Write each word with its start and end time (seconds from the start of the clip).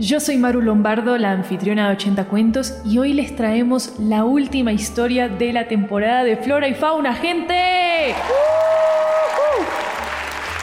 Yo 0.00 0.20
soy 0.20 0.38
Maru 0.38 0.62
Lombardo, 0.62 1.18
la 1.18 1.32
anfitriona 1.32 1.88
de 1.88 1.96
80 1.96 2.26
Cuentos, 2.26 2.80
y 2.84 2.98
hoy 2.98 3.14
les 3.14 3.34
traemos 3.34 3.94
la 3.98 4.22
última 4.22 4.72
historia 4.72 5.28
de 5.28 5.52
la 5.52 5.66
temporada 5.66 6.22
de 6.22 6.36
Flora 6.36 6.68
y 6.68 6.74
Fauna, 6.74 7.14
gente. 7.14 8.14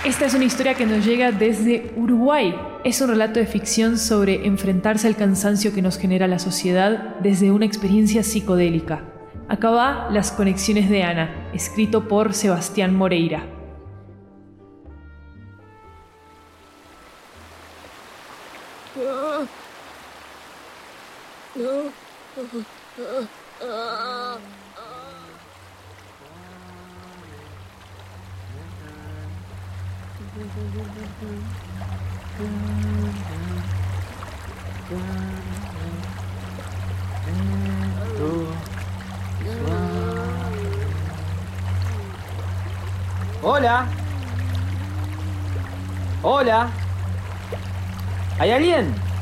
Esta 0.05 0.25
es 0.25 0.33
una 0.33 0.45
historia 0.45 0.75
que 0.75 0.86
nos 0.86 1.05
llega 1.05 1.33
desde 1.33 1.92
Uruguay. 1.97 2.55
Es 2.86 3.02
un 3.02 3.09
relato 3.09 3.42
de 3.42 3.45
ficción 3.45 3.97
sobre 3.97 4.47
enfrentarse 4.47 5.05
al 5.05 5.17
cansancio 5.17 5.73
que 5.73 5.81
nos 5.81 5.97
genera 5.97 6.27
la 6.27 6.39
sociedad 6.39 7.16
desde 7.20 7.52
una 7.52 7.66
experiencia 7.66 8.23
psicodélica. 8.23 9.03
Acá 9.49 9.70
va 9.70 10.08
Las 10.11 10.31
Conexiones 10.31 10.89
de 10.89 11.03
Ana, 11.03 11.49
escrito 11.53 12.08
por 12.08 12.33
Sebastián 12.33 12.95
Moreira. 12.95 13.55
Hola. 43.42 43.88
Hola. 46.22 46.70
¿Hay 48.39 48.52
alguien? 48.52 49.14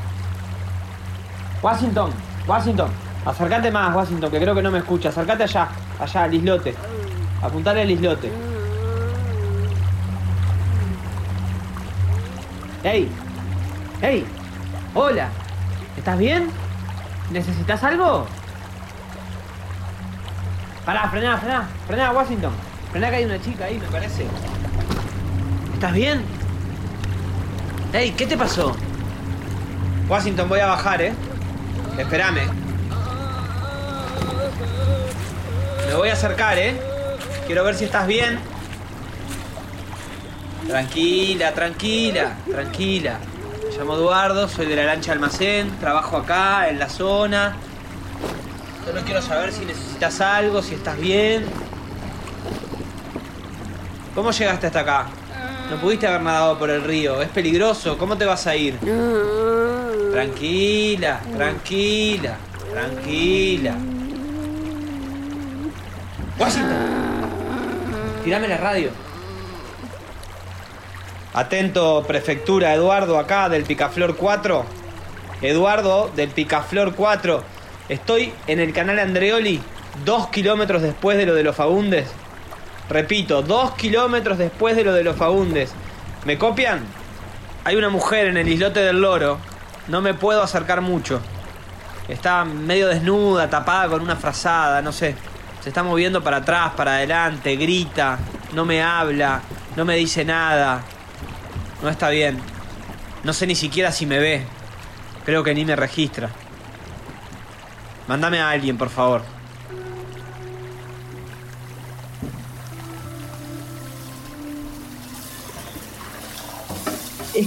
Washington, 1.64 2.10
Washington. 2.46 2.90
Acércate 3.24 3.70
más, 3.70 3.96
Washington, 3.96 4.30
que 4.30 4.38
creo 4.38 4.54
que 4.54 4.60
no 4.60 4.70
me 4.70 4.80
escucha. 4.80 5.08
Acércate 5.08 5.44
allá, 5.44 5.66
allá, 5.98 6.24
al 6.24 6.34
islote. 6.34 6.74
Apuntale 7.40 7.80
al 7.80 7.90
islote. 7.90 8.30
¡Hey! 12.82 13.10
¡Hey! 14.02 14.26
¡Hola! 14.92 15.30
¿Estás 15.96 16.18
bien? 16.18 16.50
¿Necesitas 17.30 17.82
algo? 17.82 18.26
Pará, 20.84 21.08
frená, 21.08 21.38
frená, 21.38 21.66
frená, 21.86 22.12
Washington. 22.12 22.52
Frená 22.90 23.08
que 23.08 23.16
hay 23.16 23.24
una 23.24 23.40
chica 23.40 23.64
ahí, 23.64 23.78
me 23.78 23.86
parece. 23.86 24.26
¿Estás 25.72 25.94
bien? 25.94 26.22
¡Hey! 27.94 28.12
¿Qué 28.14 28.26
te 28.26 28.36
pasó? 28.36 28.76
Washington, 30.10 30.46
voy 30.46 30.60
a 30.60 30.66
bajar, 30.66 31.00
¿eh? 31.00 31.14
Espérame. 31.98 32.48
Me 35.86 35.94
voy 35.94 36.08
a 36.08 36.12
acercar, 36.14 36.58
¿eh? 36.58 36.80
Quiero 37.46 37.64
ver 37.64 37.74
si 37.74 37.84
estás 37.84 38.06
bien. 38.06 38.38
Tranquila, 40.66 41.52
tranquila, 41.52 42.36
tranquila. 42.50 43.18
Me 43.68 43.78
llamo 43.78 43.94
Eduardo, 43.94 44.48
soy 44.48 44.66
de 44.66 44.76
la 44.76 44.84
lancha 44.84 45.12
almacén, 45.12 45.70
trabajo 45.78 46.16
acá, 46.16 46.68
en 46.68 46.78
la 46.78 46.88
zona. 46.88 47.54
Solo 48.84 49.00
quiero 49.02 49.22
saber 49.22 49.52
si 49.52 49.64
necesitas 49.64 50.20
algo, 50.20 50.62
si 50.62 50.74
estás 50.74 50.98
bien. 50.98 51.46
¿Cómo 54.14 54.30
llegaste 54.30 54.66
hasta 54.66 54.80
acá? 54.80 55.06
No 55.70 55.76
pudiste 55.76 56.06
haber 56.06 56.22
nadado 56.22 56.58
por 56.58 56.70
el 56.70 56.82
río, 56.82 57.22
es 57.22 57.28
peligroso, 57.28 57.96
¿cómo 57.98 58.16
te 58.16 58.24
vas 58.24 58.46
a 58.46 58.54
ir? 58.54 58.78
Tranquila, 60.14 61.20
tranquila, 61.36 62.36
tranquila. 62.70 63.74
Washington, 66.38 66.76
tirame 68.22 68.46
la 68.46 68.56
radio. 68.58 68.90
Atento, 71.32 72.04
prefectura, 72.06 72.74
Eduardo, 72.74 73.18
acá 73.18 73.48
del 73.48 73.64
Picaflor 73.64 74.14
4. 74.14 74.64
Eduardo, 75.42 76.12
del 76.14 76.28
Picaflor 76.28 76.94
4. 76.94 77.42
Estoy 77.88 78.32
en 78.46 78.60
el 78.60 78.72
canal 78.72 79.00
Andreoli, 79.00 79.60
dos 80.04 80.28
kilómetros 80.28 80.82
después 80.82 81.18
de 81.18 81.26
lo 81.26 81.34
de 81.34 81.42
los 81.42 81.56
Fagundes. 81.56 82.06
Repito, 82.88 83.42
dos 83.42 83.72
kilómetros 83.72 84.38
después 84.38 84.76
de 84.76 84.84
lo 84.84 84.92
de 84.92 85.02
los 85.02 85.16
Fagundes. 85.16 85.72
¿Me 86.24 86.38
copian? 86.38 86.84
Hay 87.64 87.74
una 87.74 87.88
mujer 87.88 88.28
en 88.28 88.36
el 88.36 88.46
islote 88.46 88.78
del 88.78 89.00
loro. 89.00 89.53
No 89.88 90.00
me 90.00 90.14
puedo 90.14 90.42
acercar 90.42 90.80
mucho. 90.80 91.20
Está 92.08 92.44
medio 92.44 92.88
desnuda, 92.88 93.48
tapada 93.48 93.88
con 93.88 94.02
una 94.02 94.16
frazada, 94.16 94.82
no 94.82 94.92
sé. 94.92 95.14
Se 95.62 95.70
está 95.70 95.82
moviendo 95.82 96.22
para 96.22 96.38
atrás, 96.38 96.72
para 96.76 96.96
adelante, 96.96 97.56
grita, 97.56 98.18
no 98.52 98.64
me 98.64 98.82
habla, 98.82 99.40
no 99.76 99.84
me 99.84 99.96
dice 99.96 100.24
nada. 100.24 100.82
No 101.82 101.88
está 101.88 102.10
bien. 102.10 102.38
No 103.24 103.32
sé 103.32 103.46
ni 103.46 103.54
siquiera 103.54 103.90
si 103.90 104.06
me 104.06 104.18
ve. 104.18 104.44
Creo 105.24 105.42
que 105.42 105.54
ni 105.54 105.64
me 105.64 105.76
registra. 105.76 106.30
Mándame 108.06 108.40
a 108.40 108.50
alguien, 108.50 108.76
por 108.76 108.90
favor. 108.90 109.33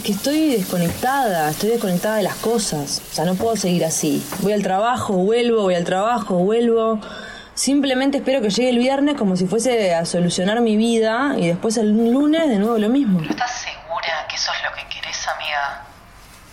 Que 0.07 0.13
estoy 0.13 0.55
desconectada, 0.55 1.49
estoy 1.49 1.71
desconectada 1.71 2.15
de 2.15 2.23
las 2.23 2.35
cosas. 2.35 3.01
O 3.11 3.13
sea, 3.13 3.25
no 3.25 3.35
puedo 3.35 3.57
seguir 3.57 3.83
así. 3.83 4.25
Voy 4.39 4.53
al 4.53 4.63
trabajo, 4.63 5.15
vuelvo, 5.15 5.63
voy 5.63 5.75
al 5.75 5.83
trabajo, 5.83 6.35
vuelvo. 6.35 7.01
Simplemente 7.55 8.19
espero 8.19 8.41
que 8.41 8.49
llegue 8.49 8.69
el 8.69 8.77
viernes 8.77 9.17
como 9.17 9.35
si 9.35 9.47
fuese 9.47 9.93
a 9.93 10.05
solucionar 10.05 10.61
mi 10.61 10.77
vida 10.77 11.35
y 11.37 11.49
después 11.49 11.75
el 11.75 11.91
lunes 11.91 12.47
de 12.47 12.55
nuevo 12.55 12.77
lo 12.77 12.87
mismo. 12.87 13.19
¿Pero 13.19 13.31
estás 13.31 13.51
segura 13.51 14.25
que 14.29 14.37
eso 14.37 14.49
es 14.53 14.63
lo 14.63 14.73
que 14.77 14.95
querés, 14.95 15.27
amiga? 15.27 15.83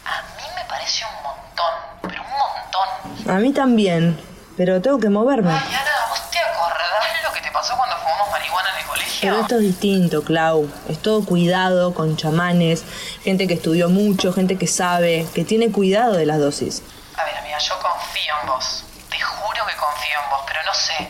A 0.05 0.23
mí 0.37 0.43
me 0.57 0.69
parece 0.69 1.05
un 1.05 1.23
montón, 1.23 2.11
pero 2.11 2.23
un 2.25 2.31
montón. 2.31 3.37
A 3.37 3.39
mí 3.39 3.53
también, 3.53 4.19
pero 4.57 4.83
tengo 4.83 4.99
que 4.99 5.11
moverme. 5.11 5.53
Ay, 5.53 5.75
Ana, 5.75 5.91
¿vos 6.09 6.29
te 6.29 6.41
acordás 6.41 7.23
lo 7.25 7.33
que 7.33 7.41
te 7.41 7.53
pasó 7.53 7.77
cuando 7.77 7.95
fumamos 7.99 8.33
marihuana 8.33 8.71
en 8.73 8.81
el 8.81 8.85
colegio? 8.87 9.31
Pero 9.31 9.41
esto 9.43 9.55
es 9.55 9.61
distinto, 9.61 10.25
Clau. 10.25 10.69
Es 10.89 10.99
todo 10.99 11.25
cuidado, 11.25 11.95
con 11.95 12.17
chamanes, 12.17 12.85
gente 13.25 13.47
que 13.47 13.55
estudió 13.55 13.89
mucho, 13.89 14.33
gente 14.33 14.57
que 14.57 14.67
sabe, 14.67 15.27
que 15.35 15.45
tiene 15.45 15.73
cuidado 15.73 16.13
de 16.13 16.27
las 16.27 16.39
dosis. 16.39 16.83
A 17.17 17.25
ver, 17.25 17.37
amiga, 17.39 17.59
yo 17.59 17.75
confío 17.81 18.35
en 18.43 18.49
vos. 18.49 18.85
Te 19.09 19.19
juro 19.19 19.67
que 19.67 19.77
confío 19.77 20.17
en 20.23 20.31
vos, 20.31 20.41
pero 20.47 20.61
no 20.67 20.75
sé. 20.75 21.09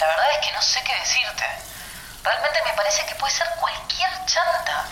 La 0.00 0.06
verdad 0.06 0.26
es 0.34 0.46
que 0.46 0.52
no 0.52 0.60
sé 0.60 0.80
qué 0.84 0.92
decirte. 0.98 1.44
Realmente 2.24 2.58
me 2.66 2.76
parece 2.76 3.06
que 3.06 3.14
puede 3.14 3.32
ser 3.32 3.46
cualquier 3.60 4.10
chanta. 4.26 4.84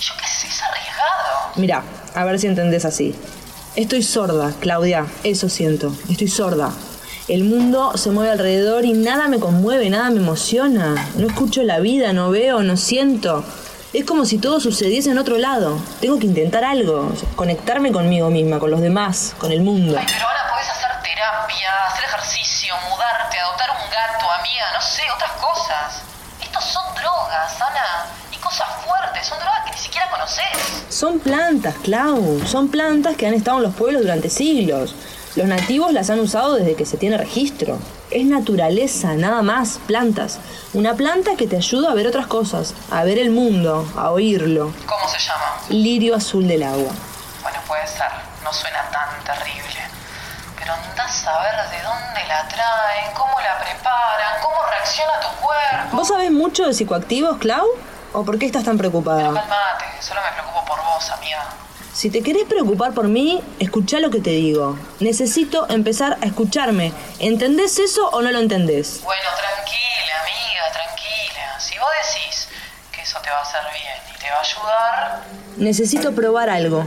Yo 0.00 0.14
qué 0.20 0.26
sé, 0.26 0.48
es 0.48 0.62
arriesgado. 0.62 1.52
Mira, 1.54 1.82
a 2.14 2.24
ver 2.24 2.40
si 2.40 2.48
entendés 2.48 2.84
así. 2.84 3.14
Estoy 3.76 4.02
sorda, 4.02 4.52
Claudia, 4.60 5.06
eso 5.22 5.48
siento. 5.48 5.94
Estoy 6.10 6.28
sorda. 6.28 6.72
El 7.28 7.44
mundo 7.44 7.96
se 7.96 8.10
mueve 8.10 8.32
alrededor 8.32 8.84
y 8.84 8.92
nada 8.92 9.28
me 9.28 9.38
conmueve, 9.38 9.88
nada 9.90 10.10
me 10.10 10.18
emociona. 10.18 11.08
No 11.14 11.28
escucho 11.28 11.62
la 11.62 11.78
vida, 11.78 12.12
no 12.12 12.30
veo, 12.30 12.62
no 12.62 12.76
siento. 12.76 13.44
Es 13.94 14.04
como 14.04 14.24
si 14.24 14.38
todo 14.38 14.58
sucediese 14.58 15.12
en 15.12 15.18
otro 15.18 15.38
lado. 15.38 15.78
Tengo 16.00 16.18
que 16.18 16.26
intentar 16.26 16.64
algo, 16.64 17.12
conectarme 17.36 17.92
conmigo 17.92 18.28
misma, 18.28 18.58
con 18.58 18.72
los 18.72 18.80
demás, 18.80 19.36
con 19.38 19.52
el 19.52 19.60
mundo. 19.60 19.96
Ay, 19.96 20.04
pero 20.12 20.28
Ana, 20.28 20.50
puedes 20.50 20.68
hacer 20.68 20.90
terapia, 21.00 21.70
hacer 21.86 22.04
ejercicio, 22.06 22.74
mudarte, 22.90 23.38
adoptar 23.38 23.70
un 23.70 23.88
gato, 23.88 24.28
amiga, 24.32 24.64
no 24.74 24.80
sé, 24.80 25.02
otras 25.14 25.30
cosas. 25.40 26.02
Estos 26.42 26.64
son 26.64 26.92
drogas, 26.96 27.62
Ana, 27.62 28.06
y 28.32 28.36
cosas 28.38 28.66
fuertes, 28.84 29.28
son 29.28 29.38
drogas 29.38 29.64
que 29.64 29.70
ni 29.70 29.78
siquiera 29.78 30.10
conoces. 30.10 30.44
Son 30.88 31.20
plantas, 31.20 31.76
Clau, 31.84 32.44
son 32.48 32.66
plantas 32.72 33.16
que 33.16 33.28
han 33.28 33.34
estado 33.34 33.58
en 33.58 33.62
los 33.62 33.76
pueblos 33.76 34.02
durante 34.02 34.28
siglos. 34.28 34.92
Los 35.36 35.46
nativos 35.46 35.92
las 35.92 36.10
han 36.10 36.18
usado 36.18 36.54
desde 36.54 36.74
que 36.74 36.84
se 36.84 36.96
tiene 36.96 37.16
registro. 37.16 37.78
Es 38.14 38.24
naturaleza, 38.26 39.14
nada 39.14 39.42
más, 39.42 39.80
plantas. 39.88 40.38
Una 40.72 40.94
planta 40.94 41.32
que 41.36 41.48
te 41.48 41.56
ayuda 41.56 41.90
a 41.90 41.94
ver 41.94 42.06
otras 42.06 42.28
cosas, 42.28 42.72
a 42.92 43.02
ver 43.02 43.18
el 43.18 43.30
mundo, 43.30 43.92
a 43.96 44.12
oírlo. 44.12 44.72
¿Cómo 44.86 45.08
se 45.08 45.18
llama? 45.18 45.58
Lirio 45.68 46.14
azul 46.14 46.46
del 46.46 46.62
agua. 46.62 46.92
Bueno, 47.42 47.58
puede 47.66 47.84
ser, 47.88 48.06
no 48.44 48.52
suena 48.52 48.88
tan 48.92 49.08
terrible. 49.24 49.80
Pero 50.56 50.74
andás 50.74 51.26
a 51.26 51.42
ver 51.42 51.70
de 51.70 51.82
dónde 51.82 52.28
la 52.28 52.46
traen, 52.46 53.12
cómo 53.14 53.34
la 53.40 53.58
preparan, 53.58 54.40
cómo 54.40 54.58
reacciona 54.70 55.18
tu 55.18 55.44
cuerpo. 55.44 55.96
¿Vos 55.96 56.06
sabés 56.06 56.30
mucho 56.30 56.66
de 56.66 56.72
psicoactivos, 56.72 57.38
Clau? 57.38 57.66
¿O 58.12 58.24
por 58.24 58.38
qué 58.38 58.46
estás 58.46 58.62
tan 58.62 58.78
preocupada? 58.78 59.24
Calmate, 59.24 59.86
solo 60.00 60.20
me 60.22 60.30
preocupo 60.40 60.64
por 60.64 60.78
vos, 60.84 61.10
amiga. 61.10 61.42
Si 62.04 62.10
te 62.10 62.22
querés 62.22 62.44
preocupar 62.44 62.92
por 62.92 63.08
mí, 63.08 63.40
escuchá 63.58 63.98
lo 63.98 64.10
que 64.10 64.20
te 64.20 64.28
digo. 64.28 64.78
Necesito 65.00 65.66
empezar 65.70 66.18
a 66.20 66.26
escucharme. 66.26 66.92
¿Entendés 67.18 67.78
eso 67.78 68.10
o 68.10 68.20
no 68.20 68.30
lo 68.30 68.40
entendés? 68.40 69.00
Bueno, 69.02 69.22
tranquila, 69.38 70.12
amiga, 70.20 70.70
tranquila. 70.70 71.58
Si 71.58 71.78
vos 71.78 71.88
decís 72.04 72.48
que 72.92 73.00
eso 73.00 73.18
te 73.24 73.30
va 73.30 73.38
a 73.38 73.40
hacer 73.40 73.62
bien 73.72 74.14
y 74.14 74.18
te 74.18 74.30
va 74.30 74.36
a 74.36 74.40
ayudar, 74.40 75.22
Necesito 75.56 76.14
probar 76.14 76.50
algo. 76.50 76.84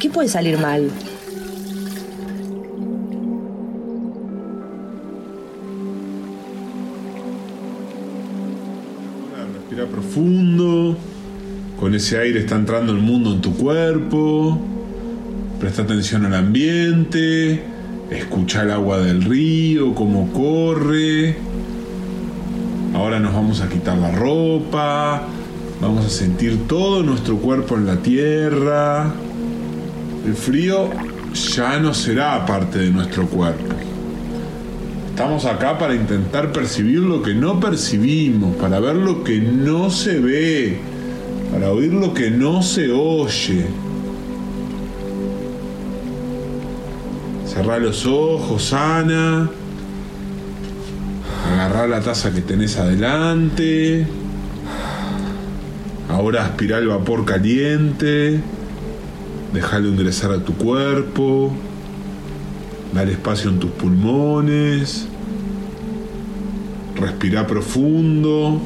¿Qué 0.00 0.08
puede 0.08 0.30
salir 0.30 0.56
mal? 0.56 0.90
Respira 9.52 9.84
profundo. 9.84 10.96
Con 11.78 11.94
ese 11.94 12.18
aire 12.18 12.40
está 12.40 12.56
entrando 12.56 12.92
el 12.92 12.98
mundo 12.98 13.32
en 13.32 13.40
tu 13.40 13.54
cuerpo. 13.54 14.58
Presta 15.60 15.82
atención 15.82 16.24
al 16.24 16.34
ambiente. 16.34 17.62
Escucha 18.10 18.62
el 18.62 18.70
agua 18.70 18.98
del 18.98 19.22
río, 19.22 19.94
cómo 19.94 20.32
corre. 20.32 21.36
Ahora 22.94 23.20
nos 23.20 23.34
vamos 23.34 23.60
a 23.60 23.68
quitar 23.68 23.98
la 23.98 24.10
ropa. 24.10 25.22
Vamos 25.80 26.06
a 26.06 26.08
sentir 26.08 26.66
todo 26.66 27.02
nuestro 27.02 27.36
cuerpo 27.36 27.76
en 27.76 27.86
la 27.86 27.96
tierra. 27.96 29.12
El 30.26 30.34
frío 30.34 30.90
ya 31.34 31.78
no 31.78 31.92
será 31.92 32.46
parte 32.46 32.78
de 32.78 32.90
nuestro 32.90 33.26
cuerpo. 33.26 33.74
Estamos 35.10 35.44
acá 35.44 35.78
para 35.78 35.94
intentar 35.94 36.52
percibir 36.52 37.00
lo 37.00 37.22
que 37.22 37.34
no 37.34 37.60
percibimos, 37.60 38.56
para 38.56 38.80
ver 38.80 38.96
lo 38.96 39.24
que 39.24 39.40
no 39.40 39.90
se 39.90 40.20
ve, 40.20 40.78
para 41.56 41.72
oír 41.72 41.90
lo 41.90 42.12
que 42.12 42.30
no 42.30 42.62
se 42.62 42.92
oye. 42.92 43.64
Cerrá 47.46 47.78
los 47.78 48.04
ojos, 48.04 48.74
Ana. 48.74 49.48
Agarrá 51.50 51.86
la 51.86 52.02
taza 52.02 52.30
que 52.34 52.42
tenés 52.42 52.76
adelante. 52.76 54.06
Ahora 56.10 56.44
aspirá 56.44 56.76
el 56.76 56.88
vapor 56.88 57.24
caliente. 57.24 58.38
Déjalo 59.54 59.88
ingresar 59.88 60.32
a 60.32 60.44
tu 60.44 60.52
cuerpo. 60.56 61.52
Dale 62.92 63.12
espacio 63.12 63.48
en 63.48 63.60
tus 63.60 63.70
pulmones. 63.70 65.08
Respira 66.96 67.46
profundo. 67.46 68.60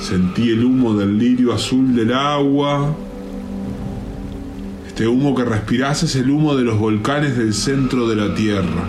Sentí 0.00 0.50
el 0.50 0.64
humo 0.64 0.94
del 0.94 1.18
lirio 1.18 1.52
azul 1.52 1.94
del 1.94 2.14
agua. 2.14 2.96
Este 4.86 5.06
humo 5.06 5.34
que 5.34 5.44
respirás 5.44 6.02
es 6.02 6.16
el 6.16 6.30
humo 6.30 6.56
de 6.56 6.64
los 6.64 6.78
volcanes 6.78 7.36
del 7.36 7.52
centro 7.52 8.08
de 8.08 8.16
la 8.16 8.34
Tierra. 8.34 8.88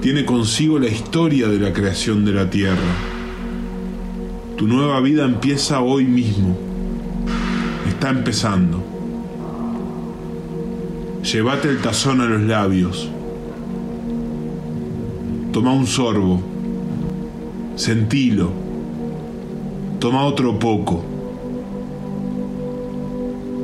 Tiene 0.00 0.24
consigo 0.24 0.78
la 0.78 0.86
historia 0.86 1.48
de 1.48 1.58
la 1.58 1.72
creación 1.72 2.24
de 2.24 2.32
la 2.32 2.48
Tierra. 2.48 2.94
Tu 4.56 4.68
nueva 4.68 5.00
vida 5.00 5.24
empieza 5.24 5.80
hoy 5.80 6.04
mismo. 6.04 6.56
Está 7.88 8.10
empezando. 8.10 8.84
Llévate 11.24 11.68
el 11.68 11.78
tazón 11.78 12.20
a 12.20 12.26
los 12.26 12.40
labios. 12.42 13.10
Toma 15.52 15.72
un 15.72 15.86
sorbo. 15.88 16.40
Sentilo. 17.74 18.69
Toma 20.00 20.24
otro 20.24 20.58
poco. 20.58 21.04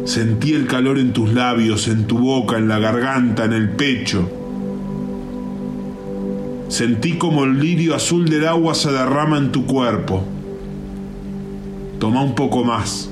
Sentí 0.05 0.53
el 0.53 0.67
calor 0.67 0.99
en 0.99 1.15
tus 1.15 1.33
labios, 1.33 1.89
en 1.89 2.07
tu 2.07 2.19
boca, 2.19 2.59
en 2.59 2.69
la 2.69 2.79
garganta, 2.79 3.47
en 3.47 3.55
el 3.55 3.71
pecho. 3.71 4.31
Sentí 6.69 7.15
como 7.15 7.45
el 7.45 7.59
lirio 7.59 7.95
azul 7.95 8.29
del 8.29 8.47
agua 8.47 8.75
se 8.75 8.93
derrama 8.93 9.39
en 9.39 9.51
tu 9.51 9.65
cuerpo. 9.65 10.25
Toma 11.99 12.23
un 12.23 12.35
poco 12.35 12.65
más. 12.65 13.09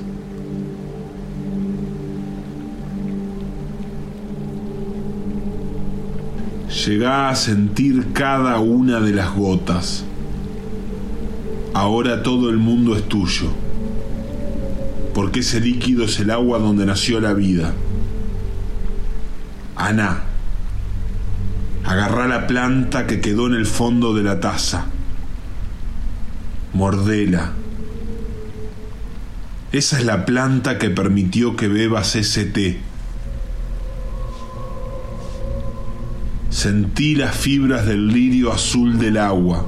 Llegá 6.85 7.29
a 7.29 7.35
sentir 7.35 8.13
cada 8.13 8.59
una 8.59 8.99
de 8.99 9.13
las 9.13 9.35
gotas. 9.35 10.05
Ahora 11.75 12.23
todo 12.23 12.49
el 12.49 12.55
mundo 12.55 12.95
es 12.95 13.03
tuyo, 13.09 13.49
porque 15.13 15.41
ese 15.41 15.59
líquido 15.59 16.05
es 16.05 16.17
el 16.21 16.31
agua 16.31 16.57
donde 16.57 16.85
nació 16.85 17.19
la 17.19 17.33
vida. 17.33 17.73
Ana, 19.75 20.23
agarrá 21.83 22.27
la 22.29 22.47
planta 22.47 23.07
que 23.07 23.19
quedó 23.19 23.47
en 23.47 23.55
el 23.55 23.65
fondo 23.65 24.13
de 24.13 24.23
la 24.23 24.39
taza. 24.39 24.85
Mordela. 26.71 27.51
Esa 29.73 29.99
es 29.99 30.05
la 30.05 30.25
planta 30.25 30.77
que 30.77 30.89
permitió 30.89 31.57
que 31.57 31.67
bebas 31.67 32.15
ese 32.15 32.45
té. 32.45 32.79
Sentí 36.49 37.15
las 37.15 37.35
fibras 37.35 37.85
del 37.85 38.07
lirio 38.07 38.53
azul 38.53 38.97
del 38.97 39.17
agua. 39.17 39.65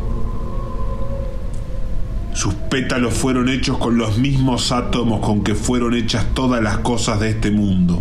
Sus 2.37 2.53
pétalos 2.53 3.15
fueron 3.15 3.49
hechos 3.49 3.79
con 3.79 3.97
los 3.97 4.19
mismos 4.19 4.71
átomos 4.71 5.25
con 5.25 5.43
que 5.43 5.55
fueron 5.55 5.95
hechas 5.95 6.23
todas 6.35 6.61
las 6.61 6.77
cosas 6.77 7.19
de 7.19 7.31
este 7.31 7.49
mundo. 7.49 7.99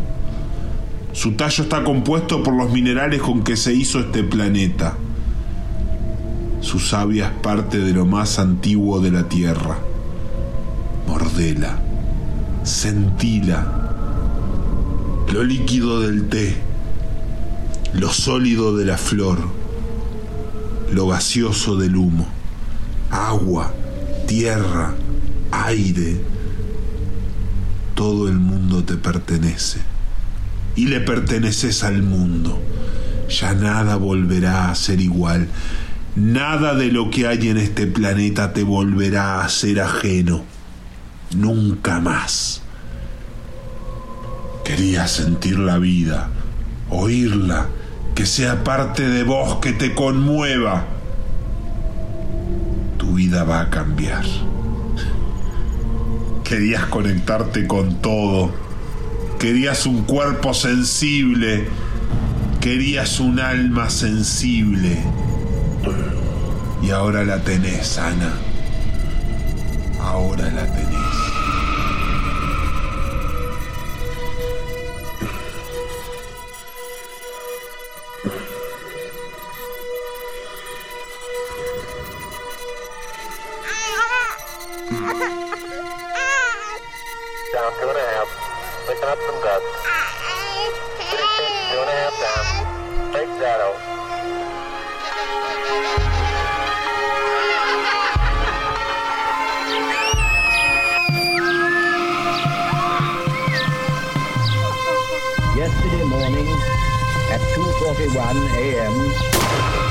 Su 1.15 1.33
tallo 1.33 1.63
está 1.63 1.83
compuesto 1.83 2.43
por 2.43 2.55
los 2.55 2.71
minerales 2.71 3.23
con 3.23 3.43
que 3.43 3.57
se 3.57 3.73
hizo 3.73 3.99
este 3.99 4.23
planeta. 4.23 4.99
Su 6.61 6.81
savia 6.81 7.29
es 7.29 7.33
parte 7.41 7.79
de 7.79 7.95
lo 7.95 8.05
más 8.05 8.39
antiguo 8.39 9.01
de 9.01 9.11
la 9.11 9.27
tierra. 9.27 9.79
Mordela, 11.09 11.79
sentila, 12.63 13.95
lo 15.33 15.45
líquido 15.45 16.03
del 16.03 16.29
té, 16.29 16.57
lo 17.95 18.11
sólido 18.11 18.77
de 18.77 18.85
la 18.85 18.99
flor, 18.99 19.39
lo 20.93 21.07
gaseoso 21.07 21.77
del 21.77 21.97
humo, 21.97 22.27
agua, 23.11 23.73
tierra, 24.27 24.95
aire, 25.51 26.21
todo 27.95 28.29
el 28.29 28.39
mundo 28.39 28.85
te 28.85 28.97
pertenece. 28.97 29.81
Y 30.75 30.87
le 30.87 31.01
perteneces 31.01 31.83
al 31.83 32.03
mundo. 32.03 32.61
Ya 33.29 33.55
nada 33.55 33.97
volverá 33.97 34.71
a 34.71 34.75
ser 34.75 35.01
igual. 35.01 35.49
Nada 36.15 36.75
de 36.75 36.93
lo 36.93 37.11
que 37.11 37.27
hay 37.27 37.49
en 37.49 37.57
este 37.57 37.87
planeta 37.87 38.53
te 38.53 38.63
volverá 38.63 39.43
a 39.43 39.49
ser 39.49 39.81
ajeno. 39.81 40.45
Nunca 41.35 42.01
más. 42.01 42.63
Quería 44.65 45.07
sentir 45.07 45.59
la 45.59 45.79
vida, 45.79 46.29
oírla, 46.91 47.69
que 48.15 48.27
sea 48.27 48.65
parte 48.65 49.09
de 49.09 49.23
vos, 49.23 49.57
que 49.57 49.73
te 49.73 49.95
conmueva 49.95 50.96
vida 53.17 53.45
va 53.45 53.63
a 53.63 53.71
cambiar. 53.71 54.25
Querías 56.45 56.85
conectarte 56.87 57.67
con 57.67 58.01
todo. 58.01 58.53
Querías 59.39 59.87
un 59.87 60.03
cuerpo 60.05 60.55
sensible. 60.55 61.67
Querías 62.61 63.19
un 63.19 63.41
alma 63.41 63.91
sensible. 63.91 64.99
Y 66.83 66.91
ahora 66.91 67.25
la 67.25 67.41
tenés, 67.41 67.99
Ana. 67.99 68.35
Ahora 70.01 70.51
la 70.51 70.67
tenés. 70.67 71.16
Up 89.07 89.19
some 89.21 89.41
gusts. 89.41 89.87
Two 91.71 91.79
and 91.79 91.91
a 91.91 91.97
half 91.97 92.15
down. 92.21 92.47
Shadow. 93.39 93.73
yesterday 105.57 106.05
morning 106.05 106.49
at 107.31 107.41
2.41 107.55 108.37
a.m. 108.59 109.86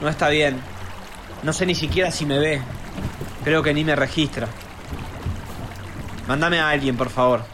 No 0.00 0.08
está 0.08 0.30
bien. 0.30 0.58
No 1.42 1.52
sé 1.52 1.66
ni 1.66 1.74
siquiera 1.74 2.10
si 2.10 2.24
me 2.24 2.38
ve. 2.38 2.62
Creo 3.44 3.62
que 3.62 3.74
ni 3.74 3.84
me 3.84 3.94
registra. 3.94 4.48
Mándame 6.26 6.60
a 6.60 6.70
alguien, 6.70 6.96
por 6.96 7.10
favor. 7.10 7.53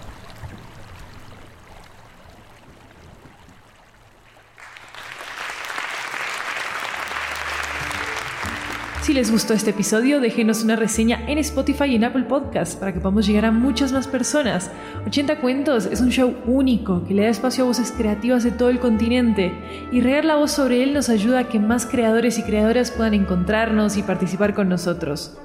Si 9.02 9.14
les 9.14 9.33
gustó 9.33 9.54
este 9.54 9.71
episodio, 9.71 10.21
déjenos 10.21 10.62
una 10.62 10.76
reseña 10.76 11.25
en 11.26 11.38
Spotify 11.38 11.85
y 11.85 11.95
en 11.95 12.04
Apple 12.04 12.25
Podcasts 12.25 12.76
para 12.76 12.92
que 12.92 13.00
podamos 13.00 13.26
llegar 13.26 13.47
a 13.47 13.50
muchas 13.50 13.92
más 13.92 14.07
personas. 14.07 14.71
80 15.07 15.40
Cuentos 15.40 15.87
es 15.87 16.02
un 16.02 16.11
show 16.11 16.37
único 16.45 17.07
que 17.07 17.14
le 17.14 17.23
da 17.23 17.30
espacio 17.30 17.64
a 17.64 17.66
voces 17.66 17.92
creativas 17.92 18.45
de 18.45 18.50
todo 18.50 18.69
el 18.69 18.78
continente 18.78 19.52
y 19.90 20.02
regar 20.02 20.26
la 20.26 20.37
voz 20.37 20.52
sobre 20.52 20.83
él 20.83 20.92
nos 20.92 21.09
ayuda 21.09 21.40
a 21.40 21.49
que 21.49 21.59
más 21.59 21.87
creadores 21.87 22.38
y 22.38 22.42
creadoras 22.42 22.90
puedan 22.90 23.14
encontrarnos 23.14 23.97
y 23.97 24.02
participar 24.02 24.54
con 24.54 24.69
nosotros. 24.69 25.38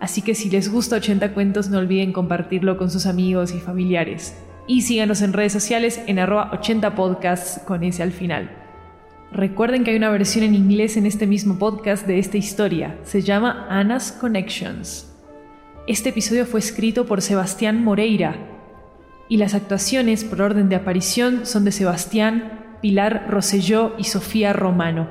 Así 0.00 0.22
que 0.22 0.34
si 0.34 0.48
les 0.48 0.72
gusta 0.72 0.96
80 0.96 1.34
Cuentos 1.34 1.68
no 1.68 1.78
olviden 1.78 2.14
compartirlo 2.14 2.78
con 2.78 2.90
sus 2.90 3.04
amigos 3.04 3.54
y 3.54 3.60
familiares. 3.60 4.34
Y 4.66 4.82
síganos 4.82 5.20
en 5.20 5.34
redes 5.34 5.52
sociales 5.52 6.00
en 6.06 6.18
arroba 6.18 6.50
80 6.54 6.94
podcasts 6.94 7.60
con 7.66 7.84
ese 7.84 8.02
al 8.02 8.12
final. 8.12 8.59
Recuerden 9.32 9.84
que 9.84 9.92
hay 9.92 9.96
una 9.96 10.10
versión 10.10 10.44
en 10.44 10.56
inglés 10.56 10.96
en 10.96 11.06
este 11.06 11.24
mismo 11.24 11.56
podcast 11.56 12.04
de 12.04 12.18
esta 12.18 12.36
historia. 12.36 12.98
Se 13.04 13.22
llama 13.22 13.68
Anna's 13.70 14.10
Connections. 14.10 15.08
Este 15.86 16.08
episodio 16.08 16.46
fue 16.46 16.58
escrito 16.58 17.06
por 17.06 17.22
Sebastián 17.22 17.84
Moreira 17.84 18.34
y 19.28 19.36
las 19.36 19.54
actuaciones 19.54 20.24
por 20.24 20.42
orden 20.42 20.68
de 20.68 20.74
aparición 20.74 21.46
son 21.46 21.64
de 21.64 21.70
Sebastián, 21.70 22.78
Pilar 22.82 23.26
Rosselló 23.28 23.94
y 23.98 24.04
Sofía 24.04 24.52
Romano. 24.52 25.08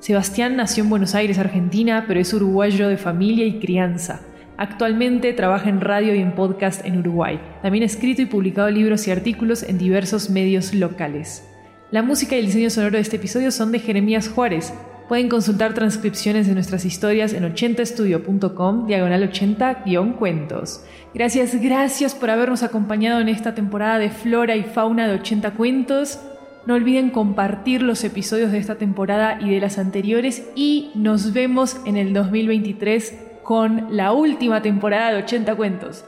Sebastián 0.00 0.56
nació 0.56 0.84
en 0.84 0.90
Buenos 0.90 1.14
Aires, 1.14 1.38
Argentina, 1.38 2.06
pero 2.08 2.20
es 2.20 2.32
uruguayo 2.32 2.88
de 2.88 2.96
familia 2.96 3.44
y 3.44 3.58
crianza. 3.58 4.20
Actualmente 4.56 5.34
trabaja 5.34 5.68
en 5.68 5.82
radio 5.82 6.14
y 6.14 6.20
en 6.20 6.34
podcast 6.34 6.86
en 6.86 7.00
Uruguay. 7.00 7.38
También 7.60 7.82
ha 7.82 7.86
escrito 7.86 8.22
y 8.22 8.26
publicado 8.26 8.70
libros 8.70 9.06
y 9.06 9.10
artículos 9.10 9.62
en 9.62 9.76
diversos 9.76 10.30
medios 10.30 10.72
locales. 10.72 11.44
La 11.90 12.02
música 12.02 12.36
y 12.36 12.40
el 12.40 12.46
diseño 12.46 12.68
sonoro 12.68 12.96
de 12.96 13.00
este 13.00 13.16
episodio 13.16 13.50
son 13.50 13.72
de 13.72 13.78
Jeremías 13.78 14.28
Juárez. 14.28 14.74
Pueden 15.08 15.30
consultar 15.30 15.72
transcripciones 15.72 16.46
de 16.46 16.52
nuestras 16.52 16.84
historias 16.84 17.32
en 17.32 17.44
80estudio.com, 17.44 18.86
diagonal 18.86 19.32
80-cuentos. 19.32 20.84
Gracias, 21.14 21.58
gracias 21.58 22.14
por 22.14 22.28
habernos 22.28 22.62
acompañado 22.62 23.20
en 23.20 23.30
esta 23.30 23.54
temporada 23.54 23.98
de 23.98 24.10
Flora 24.10 24.54
y 24.54 24.64
Fauna 24.64 25.08
de 25.08 25.14
80 25.14 25.52
Cuentos. 25.52 26.20
No 26.66 26.74
olviden 26.74 27.08
compartir 27.08 27.80
los 27.80 28.04
episodios 28.04 28.52
de 28.52 28.58
esta 28.58 28.74
temporada 28.74 29.38
y 29.40 29.48
de 29.48 29.60
las 29.60 29.78
anteriores 29.78 30.46
y 30.54 30.90
nos 30.94 31.32
vemos 31.32 31.78
en 31.86 31.96
el 31.96 32.12
2023 32.12 33.14
con 33.42 33.96
la 33.96 34.12
última 34.12 34.60
temporada 34.60 35.12
de 35.12 35.22
80 35.22 35.54
Cuentos. 35.54 36.04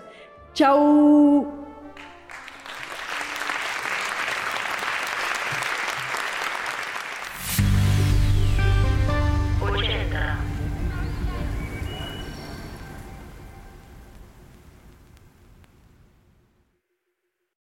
¡Chao! 0.52 1.59